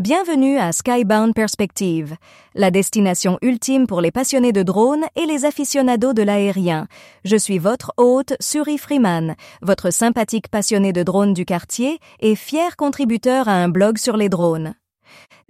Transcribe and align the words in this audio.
Bienvenue 0.00 0.56
à 0.56 0.72
Skybound 0.72 1.34
Perspective, 1.34 2.16
la 2.54 2.70
destination 2.70 3.36
ultime 3.42 3.86
pour 3.86 4.00
les 4.00 4.10
passionnés 4.10 4.50
de 4.50 4.62
drones 4.62 5.04
et 5.14 5.26
les 5.26 5.44
aficionados 5.44 6.14
de 6.14 6.22
l'aérien. 6.22 6.88
Je 7.26 7.36
suis 7.36 7.58
votre 7.58 7.92
hôte, 7.98 8.32
Suri 8.40 8.78
Freeman, 8.78 9.34
votre 9.60 9.90
sympathique 9.90 10.48
passionné 10.48 10.94
de 10.94 11.02
drones 11.02 11.34
du 11.34 11.44
quartier 11.44 11.98
et 12.20 12.34
fier 12.34 12.78
contributeur 12.78 13.46
à 13.46 13.52
un 13.52 13.68
blog 13.68 13.98
sur 13.98 14.16
les 14.16 14.30
drones. 14.30 14.74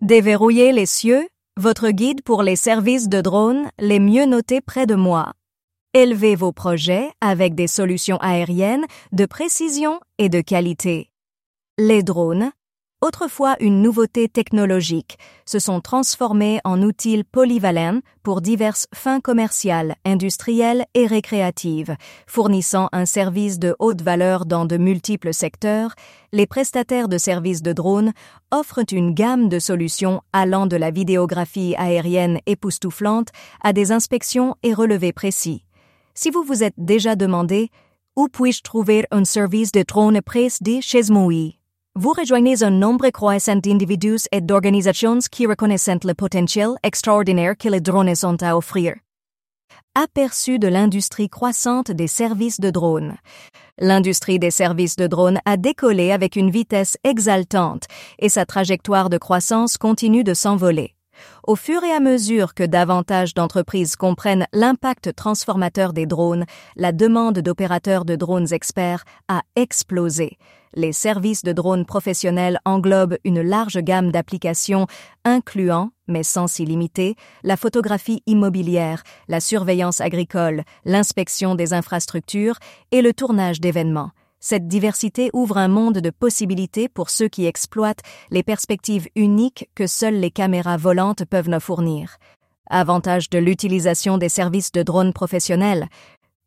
Déverrouillez 0.02 0.72
les 0.72 0.86
cieux, 0.86 1.28
votre 1.56 1.90
guide 1.90 2.22
pour 2.22 2.42
les 2.42 2.56
services 2.56 3.08
de 3.08 3.20
drones 3.20 3.70
les 3.78 4.00
mieux 4.00 4.26
notés 4.26 4.60
près 4.60 4.86
de 4.86 4.96
moi. 4.96 5.32
Élevez 5.94 6.34
vos 6.34 6.50
projets 6.50 7.12
avec 7.20 7.54
des 7.54 7.68
solutions 7.68 8.18
aériennes 8.18 8.86
de 9.12 9.26
précision 9.26 10.00
et 10.18 10.28
de 10.28 10.40
qualité. 10.40 11.08
Les 11.78 12.02
drones, 12.02 12.50
autrefois 13.00 13.56
une 13.60 13.82
nouveauté 13.82 14.28
technologique, 14.28 15.18
se 15.46 15.58
sont 15.58 15.80
transformés 15.80 16.60
en 16.64 16.82
outils 16.82 17.24
polyvalents 17.24 18.00
pour 18.22 18.40
diverses 18.40 18.86
fins 18.94 19.20
commerciales, 19.20 19.96
industrielles 20.04 20.84
et 20.94 21.06
récréatives, 21.06 21.96
fournissant 22.26 22.88
un 22.92 23.06
service 23.06 23.58
de 23.58 23.74
haute 23.78 24.02
valeur 24.02 24.46
dans 24.46 24.66
de 24.66 24.76
multiples 24.76 25.32
secteurs. 25.32 25.94
Les 26.32 26.46
prestataires 26.46 27.08
de 27.08 27.18
services 27.18 27.62
de 27.62 27.72
drones 27.72 28.12
offrent 28.50 28.92
une 28.92 29.14
gamme 29.14 29.48
de 29.48 29.58
solutions 29.58 30.20
allant 30.32 30.66
de 30.66 30.76
la 30.76 30.90
vidéographie 30.90 31.74
aérienne 31.78 32.38
époustouflante 32.46 33.28
à 33.62 33.72
des 33.72 33.92
inspections 33.92 34.56
et 34.62 34.74
relevés 34.74 35.12
précis. 35.12 35.64
Si 36.14 36.30
vous 36.30 36.42
vous 36.42 36.62
êtes 36.62 36.74
déjà 36.76 37.16
demandé 37.16 37.70
où 38.16 38.28
puis-je 38.28 38.62
trouver 38.62 39.06
un 39.10 39.24
service 39.24 39.72
de 39.72 39.82
drone 39.82 40.20
précis 40.20 40.82
chez 40.82 41.02
moi? 41.10 41.59
Vous 41.96 42.12
rejoignez 42.12 42.62
un 42.62 42.70
nombre 42.70 43.10
croissant 43.10 43.56
d'individus 43.56 44.28
et 44.32 44.40
d'organisations 44.40 45.18
qui 45.30 45.46
reconnaissent 45.46 45.90
le 46.04 46.14
potentiel 46.14 46.70
extraordinaire 46.82 47.56
que 47.58 47.68
les 47.68 47.80
drones 47.80 48.14
ont 48.22 48.36
à 48.40 48.56
offrir. 48.56 48.94
Aperçu 49.94 50.58
de 50.58 50.68
l'industrie 50.68 51.28
croissante 51.28 51.90
des 51.90 52.06
services 52.06 52.60
de 52.60 52.70
drones. 52.70 53.16
L'industrie 53.78 54.38
des 54.38 54.52
services 54.52 54.96
de 54.96 55.08
drones 55.08 55.40
a 55.44 55.56
décollé 55.56 56.12
avec 56.12 56.36
une 56.36 56.50
vitesse 56.50 56.96
exaltante 57.02 57.84
et 58.18 58.28
sa 58.28 58.46
trajectoire 58.46 59.10
de 59.10 59.18
croissance 59.18 59.76
continue 59.76 60.22
de 60.22 60.32
s'envoler. 60.32 60.94
Au 61.46 61.56
fur 61.56 61.82
et 61.84 61.92
à 61.92 62.00
mesure 62.00 62.54
que 62.54 62.62
davantage 62.62 63.34
d'entreprises 63.34 63.96
comprennent 63.96 64.46
l'impact 64.52 65.14
transformateur 65.14 65.92
des 65.92 66.06
drones, 66.06 66.44
la 66.76 66.92
demande 66.92 67.38
d'opérateurs 67.40 68.04
de 68.04 68.16
drones 68.16 68.52
experts 68.52 69.04
a 69.28 69.42
explosé. 69.56 70.38
Les 70.74 70.92
services 70.92 71.42
de 71.42 71.52
drones 71.52 71.84
professionnels 71.84 72.60
englobent 72.64 73.18
une 73.24 73.40
large 73.40 73.78
gamme 73.78 74.12
d'applications 74.12 74.86
incluant, 75.24 75.90
mais 76.06 76.22
sans 76.22 76.46
s'y 76.46 76.64
limiter, 76.64 77.16
la 77.42 77.56
photographie 77.56 78.22
immobilière, 78.26 79.02
la 79.26 79.40
surveillance 79.40 80.00
agricole, 80.00 80.62
l'inspection 80.84 81.56
des 81.56 81.72
infrastructures 81.72 82.58
et 82.92 83.02
le 83.02 83.12
tournage 83.12 83.60
d'événements. 83.60 84.10
Cette 84.40 84.66
diversité 84.66 85.28
ouvre 85.34 85.58
un 85.58 85.68
monde 85.68 85.98
de 85.98 86.08
possibilités 86.08 86.88
pour 86.88 87.10
ceux 87.10 87.28
qui 87.28 87.44
exploitent 87.44 88.02
les 88.30 88.42
perspectives 88.42 89.06
uniques 89.14 89.68
que 89.74 89.86
seules 89.86 90.18
les 90.18 90.30
caméras 90.30 90.78
volantes 90.78 91.26
peuvent 91.26 91.50
nous 91.50 91.60
fournir. 91.60 92.16
Avantage 92.70 93.28
de 93.28 93.38
l'utilisation 93.38 94.16
des 94.16 94.30
services 94.30 94.72
de 94.72 94.82
drones 94.82 95.12
professionnels. 95.12 95.88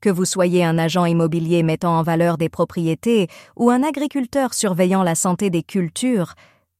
Que 0.01 0.09
vous 0.09 0.25
soyez 0.25 0.65
un 0.65 0.79
agent 0.79 1.05
immobilier 1.05 1.61
mettant 1.61 1.99
en 1.99 2.03
valeur 2.03 2.37
des 2.37 2.49
propriétés 2.49 3.27
ou 3.55 3.69
un 3.69 3.83
agriculteur 3.83 4.55
surveillant 4.55 5.03
la 5.03 5.15
santé 5.15 5.51
des 5.51 5.63
cultures, 5.63 6.33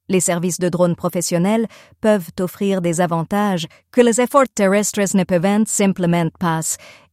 les 0.09 0.19
services 0.19 0.59
de 0.59 0.67
drones 0.67 0.95
professionnels 0.95 1.67
peuvent 2.02 2.31
offrir 2.39 2.81
des 2.81 3.02
avantages 3.02 3.67
que 3.91 4.02
les 4.02 4.19
efforts 4.19 4.50
terrestres 4.53 5.16
ne 5.16 5.23
peuvent 5.23 5.64
simplement 5.66 6.30
pas 6.39 6.61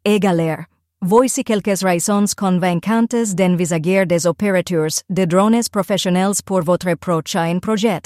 égaler. 0.04 0.56
Voici 1.02 1.44
quelques 1.44 1.80
raisons 1.80 2.26
convaincantes 2.36 3.34
d'envisager 3.34 4.04
des 4.04 4.26
opérateurs 4.26 5.02
de 5.08 5.24
drones 5.24 5.62
professionnels 5.72 6.42
pour 6.44 6.60
votre 6.60 6.92
prochain 6.92 7.58
projet. 7.58 8.02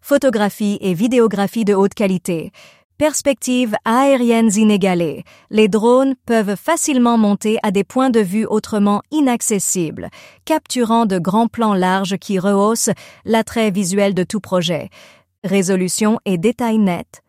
Photographie 0.00 0.78
et 0.80 0.94
vidéographie 0.94 1.66
de 1.66 1.74
haute 1.74 1.92
qualité. 1.92 2.50
Perspectives 2.96 3.76
aériennes 3.84 4.50
inégalées. 4.56 5.24
Les 5.50 5.68
drones 5.68 6.14
peuvent 6.24 6.56
facilement 6.56 7.18
monter 7.18 7.58
à 7.62 7.72
des 7.72 7.84
points 7.84 8.08
de 8.08 8.20
vue 8.20 8.46
autrement 8.46 9.02
inaccessibles, 9.10 10.08
capturant 10.46 11.04
de 11.04 11.18
grands 11.18 11.48
plans 11.48 11.74
larges 11.74 12.16
qui 12.16 12.38
rehaussent 12.38 12.90
l'attrait 13.26 13.70
visuel 13.70 14.14
de 14.14 14.24
tout 14.24 14.40
projet. 14.40 14.88
Résolution 15.44 16.18
et 16.24 16.38
détails 16.38 16.78
nets 16.78 17.22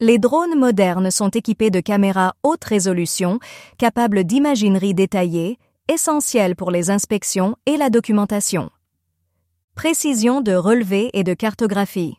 les 0.00 0.18
drones 0.18 0.56
modernes 0.56 1.10
sont 1.10 1.30
équipés 1.30 1.70
de 1.70 1.80
caméras 1.80 2.34
haute 2.44 2.64
résolution, 2.64 3.40
capables 3.78 4.22
d'imaginerie 4.22 4.94
détaillée, 4.94 5.58
essentielles 5.88 6.54
pour 6.54 6.70
les 6.70 6.90
inspections 6.90 7.56
et 7.66 7.76
la 7.76 7.90
documentation. 7.90 8.70
Précision 9.74 10.40
de 10.40 10.54
relevé 10.54 11.10
et 11.14 11.24
de 11.24 11.34
cartographie. 11.34 12.16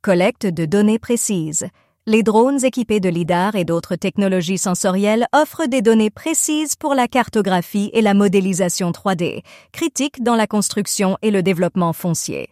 Collecte 0.00 0.46
de 0.46 0.64
données 0.64 0.98
précises. 0.98 1.66
Les 2.06 2.22
drones 2.22 2.64
équipés 2.64 3.00
de 3.00 3.10
LIDAR 3.10 3.54
et 3.54 3.66
d'autres 3.66 3.96
technologies 3.96 4.56
sensorielles 4.56 5.26
offrent 5.34 5.66
des 5.66 5.82
données 5.82 6.10
précises 6.10 6.74
pour 6.74 6.94
la 6.94 7.06
cartographie 7.06 7.90
et 7.92 8.00
la 8.00 8.14
modélisation 8.14 8.92
3D, 8.92 9.42
critiques 9.72 10.22
dans 10.22 10.36
la 10.36 10.46
construction 10.46 11.18
et 11.20 11.30
le 11.30 11.42
développement 11.42 11.92
foncier. 11.92 12.48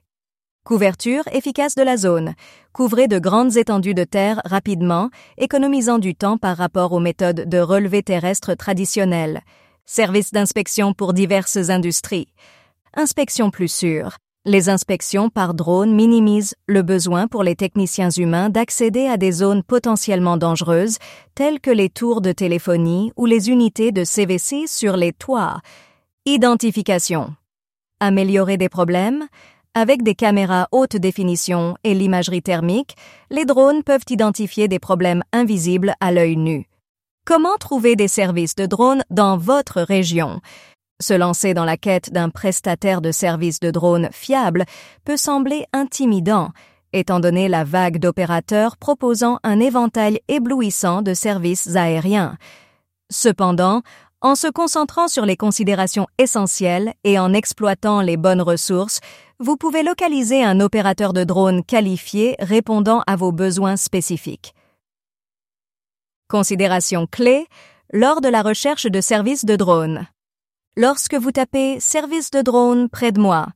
Couverture 0.69 1.23
efficace 1.33 1.75
de 1.77 1.83
la 1.83 1.97
zone. 1.97 2.35
Couvrez 2.75 3.09
de 3.09 3.19
grandes 3.19 3.57
étendues 3.57 3.95
de 3.95 4.05
terre 4.05 4.43
rapidement, 4.45 5.09
économisant 5.39 5.99
du 5.99 6.15
temps 6.15 6.37
par 6.37 6.59
rapport 6.59 6.93
aux 6.93 7.01
méthodes 7.01 7.49
de 7.49 7.57
relevé 7.57 8.03
terrestre 8.03 8.53
traditionnelles. 8.53 9.41
Service 9.87 10.31
d'inspection 10.31 10.93
pour 10.93 11.15
diverses 11.15 11.71
industries. 11.71 12.29
Inspection 12.93 13.51
plus 13.51 13.73
sûre. 13.73 14.19
Les 14.45 14.69
inspections 14.69 15.31
par 15.31 15.55
drone 15.55 15.95
minimisent 15.95 16.55
le 16.67 16.83
besoin 16.83 17.29
pour 17.29 17.43
les 17.43 17.57
techniciens 17.57 18.11
humains 18.11 18.51
d'accéder 18.51 19.07
à 19.07 19.17
des 19.17 19.33
zones 19.33 19.63
potentiellement 19.63 20.37
dangereuses, 20.37 20.99
telles 21.35 21.61
que 21.61 21.71
les 21.71 21.89
tours 21.89 22.21
de 22.21 22.33
téléphonie 22.33 23.11
ou 23.17 23.25
les 23.25 23.49
unités 23.49 23.91
de 23.91 24.05
CVC 24.05 24.67
sur 24.67 24.99
les 24.99 25.15
toits. 25.15 25.63
Identification. 26.27 27.35
Améliorer 28.01 28.59
des 28.59 28.69
problèmes, 28.69 29.27
avec 29.79 30.03
des 30.03 30.15
caméras 30.15 30.67
haute 30.73 30.97
définition 30.97 31.77
et 31.85 31.95
l'imagerie 31.95 32.43
thermique, 32.43 32.97
les 33.31 33.45
drones 33.45 33.85
peuvent 33.85 34.05
identifier 34.11 34.67
des 34.67 34.81
problèmes 34.81 35.23
invisibles 35.33 35.95
à 36.01 36.11
l'œil 36.11 36.37
nu. 36.37 36.67
Comment 37.25 37.57
trouver 37.61 37.95
des 37.95 38.09
services 38.09 38.57
de 38.57 38.67
drones 38.67 39.05
dans 39.11 39.37
votre 39.37 39.81
région? 39.83 40.41
Se 41.01 41.15
lancer 41.15 41.55
dans 41.55 41.65
la 41.65 41.77
quête 41.77 42.13
d'un 42.13 42.29
prestataire 42.29 43.01
de 43.01 43.13
services 43.13 43.61
de 43.61 43.71
drones 43.71 44.09
fiable 44.13 44.65
peut 45.05 45.17
sembler 45.17 45.65
intimidant, 45.73 46.51
étant 46.93 47.21
donné 47.21 47.47
la 47.49 47.63
vague 47.63 47.99
d'opérateurs 47.99 48.77
proposant 48.77 49.39
un 49.45 49.61
éventail 49.61 50.19
éblouissant 50.27 51.03
de 51.03 51.15
services 51.15 51.77
aériens. 51.77 52.37
Cependant, 53.11 53.83
en 54.21 54.35
se 54.35 54.49
concentrant 54.49 55.09
sur 55.09 55.25
les 55.25 55.37
considérations 55.37 56.07
essentielles 56.19 56.93
et 57.05 57.19
en 57.19 57.33
exploitant 57.33 58.01
les 58.01 58.17
bonnes 58.17 58.43
ressources, 58.43 59.01
vous 59.39 59.57
pouvez 59.57 59.83
localiser 59.83 60.43
un 60.43 60.61
opérateur 60.61 61.13
de 61.13 61.25
drone 61.25 61.65
qualifié 61.65 62.35
répondant 62.41 63.03
à 63.07 63.17
vos 63.17 63.31
besoins 63.31 63.77
spécifiques. 63.77 64.55
Considération 66.29 67.07
clé 67.07 67.47
lors 67.93 68.21
de 68.21 68.29
la 68.29 68.43
recherche 68.43 68.87
de 68.87 69.01
services 69.01 69.45
de 69.45 69.57
drone. 69.57 70.07
Lorsque 70.77 71.15
vous 71.15 71.33
tapez 71.33 71.81
service 71.81 72.31
de 72.31 72.43
drone 72.43 72.89
près 72.89 73.13
de 73.13 73.21
moi, 73.21 73.49